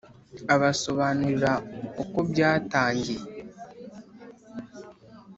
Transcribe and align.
abasobanurira 0.53 1.51
uko 2.03 2.17
byatangiye. 2.31 3.23